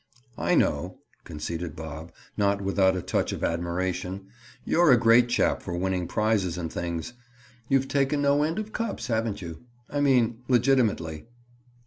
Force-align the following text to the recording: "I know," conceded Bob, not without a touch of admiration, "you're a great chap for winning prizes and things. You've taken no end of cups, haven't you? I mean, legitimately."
"I 0.39 0.55
know," 0.55 0.97
conceded 1.25 1.75
Bob, 1.75 2.11
not 2.35 2.59
without 2.59 2.95
a 2.95 3.03
touch 3.03 3.31
of 3.33 3.43
admiration, 3.43 4.29
"you're 4.65 4.91
a 4.91 4.97
great 4.97 5.29
chap 5.29 5.61
for 5.61 5.77
winning 5.77 6.07
prizes 6.07 6.57
and 6.57 6.73
things. 6.73 7.13
You've 7.69 7.87
taken 7.87 8.19
no 8.23 8.41
end 8.41 8.57
of 8.57 8.73
cups, 8.73 9.05
haven't 9.05 9.43
you? 9.43 9.63
I 9.91 9.99
mean, 10.01 10.39
legitimately." 10.47 11.27